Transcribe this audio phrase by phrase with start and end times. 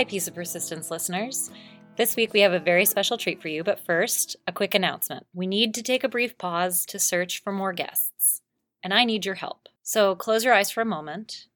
[0.00, 1.50] Hi, Piece of Persistence listeners.
[1.96, 5.26] This week we have a very special treat for you, but first, a quick announcement.
[5.34, 8.40] We need to take a brief pause to search for more guests,
[8.82, 9.68] and I need your help.
[9.82, 11.48] So close your eyes for a moment,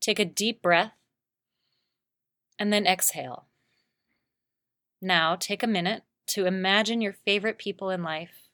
[0.00, 0.92] take a deep breath,
[2.60, 3.46] and then exhale.
[5.02, 8.50] Now take a minute to imagine your favorite people in life.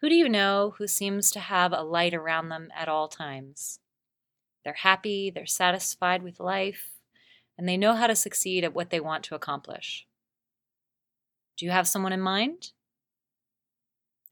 [0.00, 3.80] Who do you know who seems to have a light around them at all times?
[4.64, 6.92] They're happy, they're satisfied with life,
[7.60, 10.06] and they know how to succeed at what they want to accomplish.
[11.58, 12.72] Do you have someone in mind?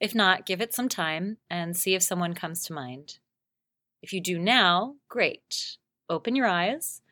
[0.00, 3.18] If not, give it some time and see if someone comes to mind.
[4.02, 5.76] If you do now, great.
[6.08, 7.02] Open your eyes,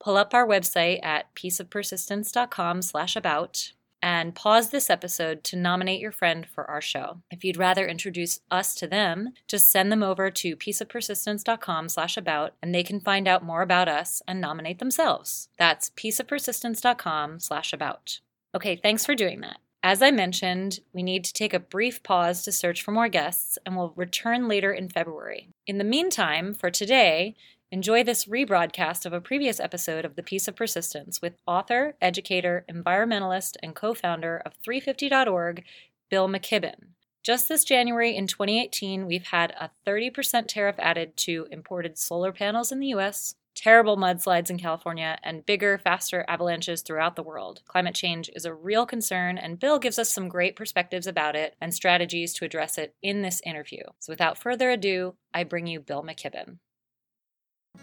[0.00, 3.72] pull up our website at pieceofpersistence.com slash about
[4.02, 7.20] and pause this episode to nominate your friend for our show.
[7.30, 12.54] If you'd rather introduce us to them, just send them over to pieceofpersistence.com slash about
[12.62, 15.48] and they can find out more about us and nominate themselves.
[15.58, 18.20] That's pieceofpersistence.com slash about.
[18.54, 19.58] Okay, thanks for doing that.
[19.82, 23.56] As I mentioned, we need to take a brief pause to search for more guests
[23.64, 25.48] and we'll return later in February.
[25.66, 27.34] In the meantime, for today,
[27.72, 32.64] Enjoy this rebroadcast of a previous episode of The Piece of Persistence with author, educator,
[32.68, 35.62] environmentalist, and co founder of 350.org,
[36.08, 36.94] Bill McKibben.
[37.22, 42.72] Just this January in 2018, we've had a 30% tariff added to imported solar panels
[42.72, 47.62] in the US, terrible mudslides in California, and bigger, faster avalanches throughout the world.
[47.68, 51.54] Climate change is a real concern, and Bill gives us some great perspectives about it
[51.60, 53.84] and strategies to address it in this interview.
[54.00, 56.58] So without further ado, I bring you Bill McKibben.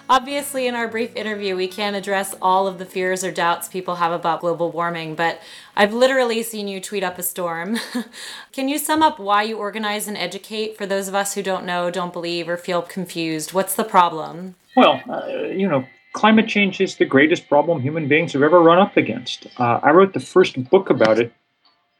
[0.09, 3.95] Obviously, in our brief interview, we can't address all of the fears or doubts people
[3.95, 5.41] have about global warming, but
[5.75, 7.77] I've literally seen you tweet up a storm.
[8.53, 11.65] Can you sum up why you organize and educate for those of us who don't
[11.65, 13.51] know, don't believe, or feel confused?
[13.51, 14.55] What's the problem?
[14.77, 18.79] Well, uh, you know, climate change is the greatest problem human beings have ever run
[18.79, 19.47] up against.
[19.59, 21.33] Uh, I wrote the first book about it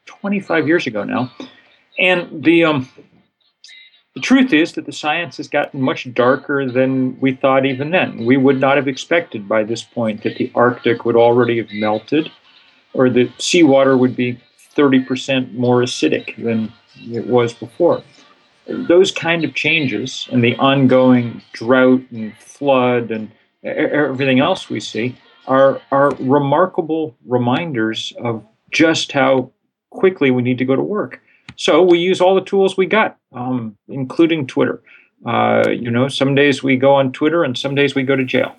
[0.06, 1.30] 25 years ago now.
[1.98, 2.88] And the um,
[4.18, 8.26] the truth is that the science has gotten much darker than we thought even then.
[8.26, 12.28] We would not have expected by this point that the Arctic would already have melted
[12.94, 14.40] or that seawater would be
[14.74, 18.02] 30% more acidic than it was before.
[18.66, 23.30] Those kind of changes and the ongoing drought and flood and
[23.62, 29.52] everything else we see are, are remarkable reminders of just how
[29.90, 31.22] quickly we need to go to work.
[31.56, 34.82] So we use all the tools we got, um, including Twitter.
[35.26, 38.24] Uh, you know, some days we go on Twitter and some days we go to
[38.24, 38.54] jail.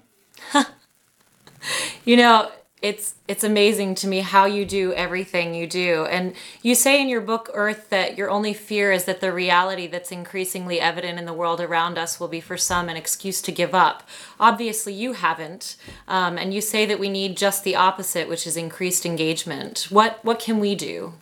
[2.06, 2.52] you know,
[2.82, 6.06] it's it's amazing to me how you do everything you do.
[6.06, 9.86] And you say in your book Eaarth that your only fear is that the reality
[9.86, 13.52] that's increasingly evident in the world around us will be for some an excuse to
[13.52, 14.04] give up.
[14.40, 15.76] Obviously, you haven't,
[16.08, 19.88] um, and you say that we need just the opposite, which is increased engagement.
[19.90, 21.14] What what can we do?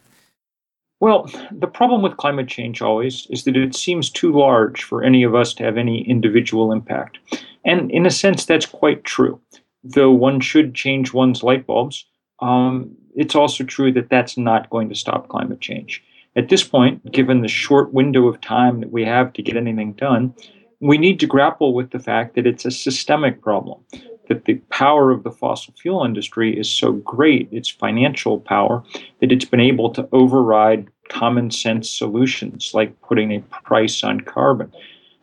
[1.00, 5.24] Well, the problem with climate change always is that it seems too large for any
[5.24, 7.20] of us to have any individual impact.
[7.64, 9.40] And in a sense, that's quite true.
[9.84, 12.06] Though one should change one's light bulbs,
[12.42, 16.04] um, it's also true that that's not going to stop climate change.
[16.36, 19.94] At this point, given the short window of time that we have to get anything
[19.94, 20.34] done,
[20.80, 23.84] we need to grapple with the fact that it's a systemic problem,
[24.28, 28.84] that the power of the fossil fuel industry is so great, its financial power,
[29.22, 34.72] that it's been able to override common sense solutions like putting a price on carbon.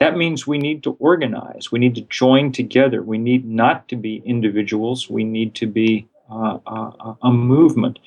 [0.00, 3.96] That means we need to organize, we need to join together, we need not to
[3.96, 7.98] be individuals, we need to be uh, a, a movement.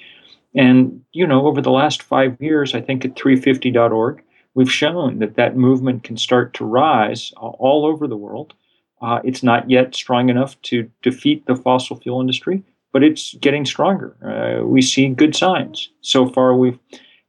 [0.55, 5.35] And, you know, over the last five years, I think at 350.org, we've shown that
[5.35, 8.53] that movement can start to rise all over the world.
[9.01, 13.65] Uh, it's not yet strong enough to defeat the fossil fuel industry, but it's getting
[13.65, 14.15] stronger.
[14.23, 15.89] Uh, we see good signs.
[16.01, 16.79] So far, we've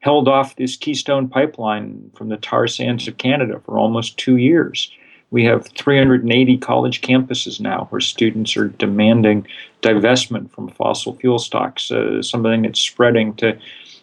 [0.01, 4.91] held off this Keystone pipeline from the tar sands of Canada for almost two years.
[5.31, 9.47] We have 380 college campuses now where students are demanding
[9.83, 13.59] divestment from fossil fuel stocks, uh, something that's spreading to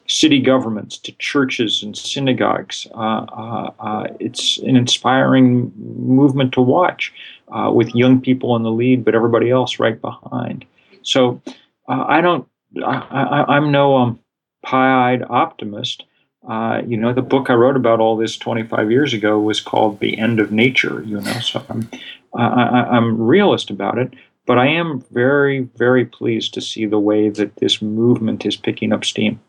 [0.08, 2.86] city governments, to churches and synagogues.
[2.94, 7.12] Uh, uh, uh it's an inspiring movement to watch
[7.50, 10.66] uh, with young people in the lead, but everybody else right behind.
[11.04, 11.42] So
[11.88, 12.48] uh, I don't,
[12.84, 14.20] I, am no um,
[14.64, 16.04] pie-eyed optimist.
[16.48, 20.00] Uh, you know, the book I wrote about all this 25 years ago was called
[20.00, 21.90] "The End of Nature." You know, so I'm
[22.36, 24.14] I, am realist about it,
[24.46, 28.92] but I am very, very pleased to see the way that this movement is picking
[28.92, 29.40] up steam.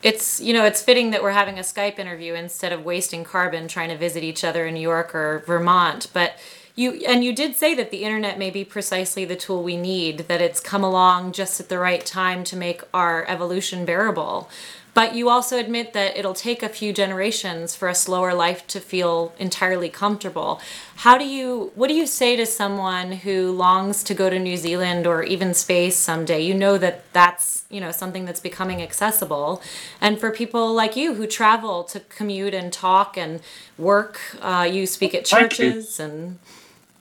[0.00, 3.66] It's you know it's fitting that we're having a Skype interview instead of wasting carbon
[3.66, 6.38] trying to visit each other in New York or Vermont, but
[6.78, 10.28] You and you did say that the internet may be precisely the tool we need,
[10.28, 14.48] that it's come along just at the right time to make our evolution bearable.
[14.94, 18.78] But you also admit that it'll take a few generations for a slower life to
[18.78, 20.60] feel entirely comfortable.
[20.98, 24.56] How do you what do you say to someone who longs to go to New
[24.56, 26.40] Zealand or even space someday?
[26.42, 29.60] You know that that's, you know, something that's becoming accessible.
[30.00, 33.40] And for people like you who travel to commute and talk and
[33.76, 36.38] work, uh, you speak at churches and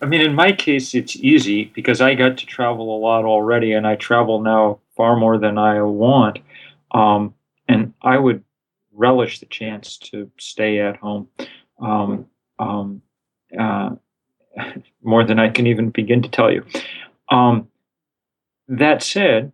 [0.01, 3.73] I mean, in my case, it's easy because I got to travel a lot already,
[3.73, 6.39] and I travel now far more than I want.
[6.91, 7.33] Um,
[7.67, 8.43] and I would
[8.93, 11.27] relish the chance to stay at home
[11.79, 12.25] um,
[12.59, 13.01] um,
[13.57, 13.91] uh,
[15.03, 16.65] more than I can even begin to tell you.
[17.29, 17.67] Um,
[18.67, 19.51] that said,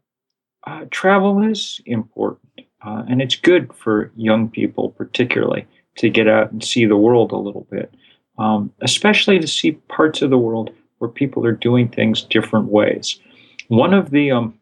[0.65, 5.67] uh, travel is important, uh, and it's good for young people, particularly,
[5.97, 7.93] to get out and see the world a little bit,
[8.37, 13.19] um, especially to see parts of the world where people are doing things different ways.
[13.67, 14.59] One of the um,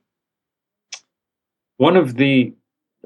[1.77, 2.53] one of the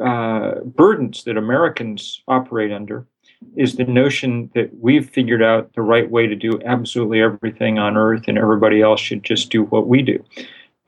[0.03, 3.07] uh, burdens that Americans operate under
[3.55, 7.95] is the notion that we've figured out the right way to do absolutely everything on
[7.95, 10.23] earth and everybody else should just do what we do.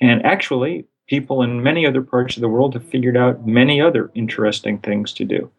[0.01, 4.11] And actually, people in many other parts of the world have figured out many other
[4.15, 5.49] interesting things to do.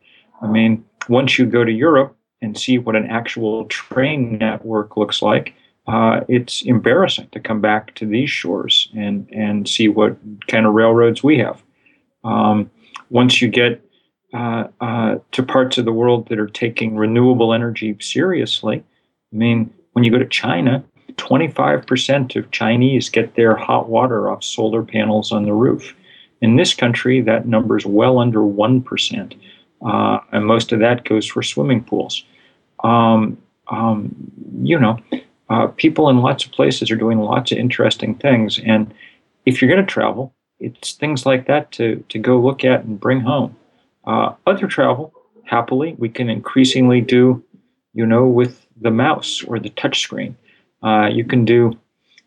[0.43, 5.23] I mean, once you go to Europe and see what an actual train network looks
[5.23, 5.55] like,
[5.87, 10.75] uh, it's embarrassing to come back to these shores and, and see what kind of
[10.75, 11.63] railroads we have.
[12.25, 12.71] Um,
[13.11, 13.83] once you get
[14.35, 18.85] uh, uh, to parts of the world that are taking renewable energy seriously,
[19.33, 24.45] I mean, when you go to China, 25% of Chinese get their hot water off
[24.45, 25.95] solar panels on the roof.
[26.41, 29.37] In this country, that number is well under 1%,
[29.85, 32.25] uh, and most of that goes for swimming pools.
[32.85, 33.39] Um,
[33.69, 34.15] um,
[34.63, 34.99] you know,
[35.51, 38.93] uh, people in lots of places are doing lots of interesting things, and
[39.47, 43.01] if you're going to travel, it's things like that to, to go look at and
[43.01, 43.57] bring home.
[44.05, 45.13] Uh, other travel,
[45.45, 47.43] happily, we can increasingly do,
[47.95, 50.35] you know, with the mouse or the touchscreen.
[50.83, 51.79] Uh, you can do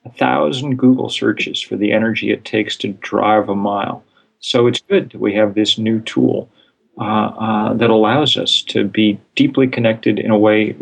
[0.05, 4.03] a thousand Google searches for the energy it takes to drive a mile.
[4.39, 6.49] So it's good that we have this new tool
[7.01, 10.75] uh, uh, that allows us to be deeply connected in a way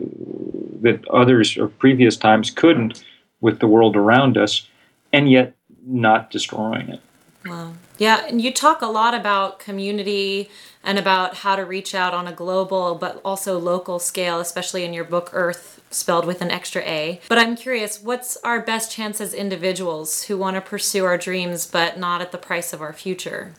[0.81, 3.01] that others of previous times couldn't
[3.39, 4.67] with the world around us,
[5.13, 5.55] and yet
[5.87, 6.99] not destroying it.
[7.45, 7.71] Wow.
[7.97, 10.49] Yeah, and you talk a lot about community
[10.83, 14.93] and about how to reach out on a global but also local scale, especially in
[14.93, 17.21] your book Eaarth, spelled with an extra A.
[17.29, 21.65] But I'm curious, what's our best chance as individuals who want to pursue our dreams
[21.65, 23.53] but not at the price of our future?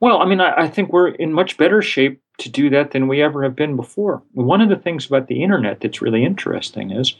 [0.00, 3.08] Well, I mean, I, I think we're in much better shape to do that than
[3.08, 4.22] we ever have been before.
[4.32, 7.14] One of the things about the internet that's really interesting is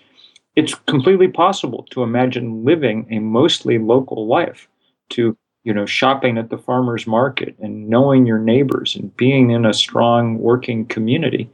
[0.57, 4.69] it's completely possible to imagine living a mostly local life
[5.11, 9.65] to you know shopping at the farmers market and knowing your neighbors and being in
[9.65, 11.51] a strong working community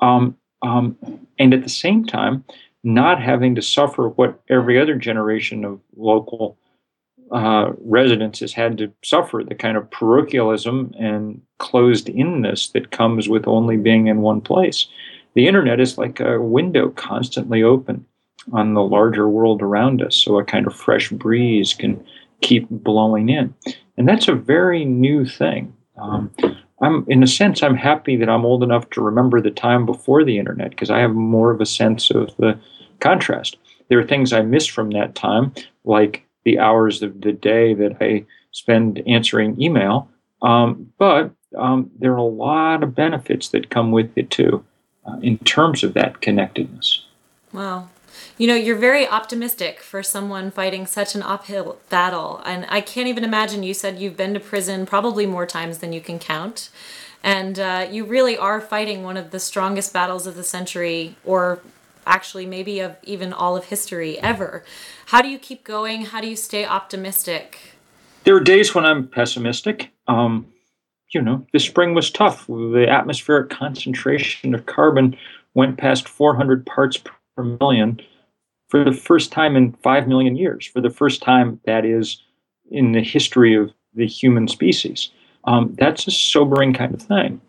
[0.00, 0.96] um, um,
[1.38, 2.44] and at the same time
[2.84, 6.56] not having to suffer what every other generation of local
[7.32, 13.28] uh, residents has had to suffer the kind of parochialism and closed inness that comes
[13.28, 14.86] with only being in one place.
[15.34, 18.04] The internet is like a window constantly open
[18.52, 22.02] on the larger world around us, so a kind of fresh breeze can
[22.40, 23.54] keep blowing in.
[23.96, 25.74] And that's a very new thing.
[25.96, 26.30] Um,
[26.80, 30.24] I'm, in a sense, I'm happy that I'm old enough to remember the time before
[30.24, 32.58] the internet because I have more of a sense of the
[33.00, 33.56] contrast.
[33.88, 35.52] There are things I miss from that time,
[35.84, 40.08] like the hours of the day that I spend answering email.
[40.40, 41.24] Um, but
[41.56, 44.64] um, there are a lot of benefits that come with it too,
[45.06, 47.04] uh, in terms of that connectedness.
[47.52, 47.90] Wow.
[48.38, 52.40] You know, you're very optimistic for someone fighting such an uphill battle.
[52.46, 55.92] And I can't even imagine you said you've been to prison probably more times than
[55.92, 56.70] you can count.
[57.22, 61.60] And uh, you really are fighting one of the strongest battles of the century, or
[62.08, 64.64] actually maybe of even all of history ever.
[65.06, 66.06] How do you keep going?
[66.06, 67.58] How do you stay optimistic?
[68.24, 69.90] There are days when I'm pessimistic.
[70.08, 70.46] Um,
[71.12, 72.46] you know, the spring was tough.
[72.46, 75.16] The atmospheric concentration of carbon
[75.54, 76.98] went past 400 parts
[77.36, 78.00] per million
[78.68, 82.22] for the first time in 5 million years, for the first time, that is,
[82.70, 85.10] in the history of the human species.
[85.44, 87.40] Um, that's a sobering kind of thing.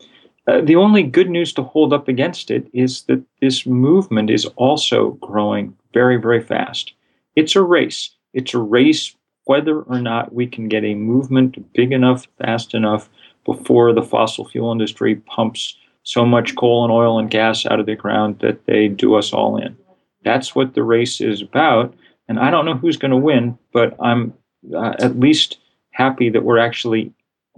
[0.50, 4.46] Uh, the only good news to hold up against it is that this movement is
[4.56, 6.94] also growing very, very fast.
[7.36, 8.10] It's a race.
[8.34, 9.16] It's a race
[9.46, 13.10] whether or not we can get a movement big enough, fast enough
[13.46, 17.86] before the fossil fuel industry pumps so much coal and oil and gas out of
[17.86, 19.78] the ground that they do us all in
[20.24, 21.94] That's what the race is about.
[22.28, 24.34] And I don't know who's going to win, but I'm
[24.74, 25.60] uh, at least
[25.92, 27.14] happy that we're actually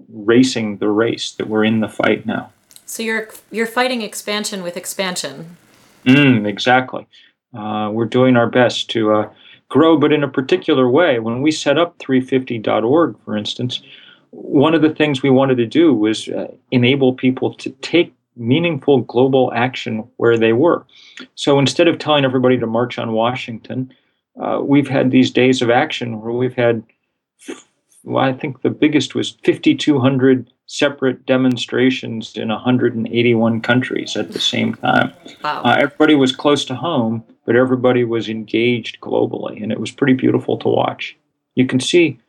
[0.10, 2.52] racing the race, that we're in the fight now.
[2.92, 5.56] So you're you're fighting expansion with expansion.
[6.04, 7.08] Mm, exactly.
[7.54, 9.30] Uh, we're doing our best to uh,
[9.70, 11.18] grow, but in a particular way.
[11.20, 13.82] When we set up 350.org, for instance,
[14.32, 19.00] one of the things we wanted to do was uh, enable people to take meaningful
[19.00, 20.86] global action where they were.
[21.36, 23.94] So instead of telling everybody to march on Washington,
[24.38, 26.84] uh, we've had these days of action where we've had,
[28.04, 34.74] well, I think the biggest was 5,200 separate demonstrations in 181 countries at the same
[34.76, 35.12] time.
[35.44, 35.64] Wow.
[35.64, 40.14] Uh, everybody was close to home, but everybody was engaged globally, and it was pretty
[40.14, 41.18] beautiful to watch.
[41.56, 42.20] You can see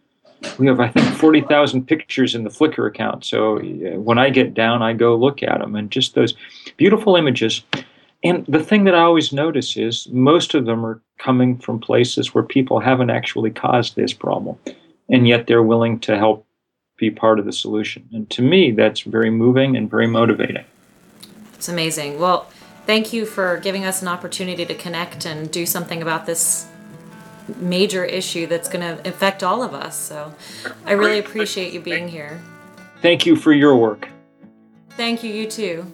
[0.58, 3.24] we have, I think, 40,000 pictures in the Flickr account.
[3.24, 6.34] So when I get down, I go look at them, and just those
[6.76, 7.62] beautiful images.
[8.24, 12.34] And the thing that I always notice is most of them are coming from places
[12.34, 14.58] where people haven't actually caused this problem,
[15.08, 16.44] and yet they're willing to help
[17.02, 18.08] be part of the solution.
[18.12, 20.64] And to me, that's very moving and very motivating.
[21.54, 22.20] It's amazing.
[22.20, 22.48] Well,
[22.86, 26.68] thank you for giving us an opportunity to connect and do something about this
[27.56, 29.98] major issue that's going to affect all of us.
[29.98, 30.32] So
[30.86, 32.40] I really appreciate you being here.
[33.00, 34.08] Thank you for your work.
[34.90, 35.84] Thank you, you too.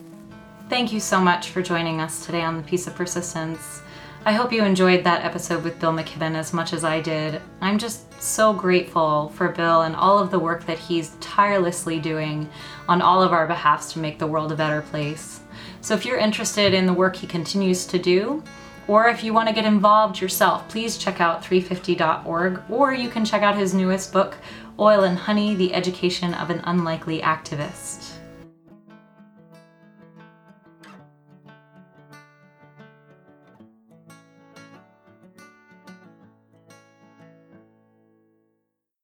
[0.68, 3.80] Thank you so much for joining us today on The Piece of Persistence.
[4.24, 7.40] I hope you enjoyed that episode with Bill McKibben as much as I did.
[7.60, 12.48] I'm just so grateful for Bill and all of the work that he's tirelessly doing
[12.88, 15.40] on all of our behalfs to make the world a better place.
[15.80, 18.42] So if you're interested in the work he continues to do,
[18.88, 23.24] or if you want to get involved yourself, please check out 350.org, or you can
[23.24, 24.36] check out his newest book,
[24.80, 27.97] Oil and Honey The Education of an Unlikely Activist.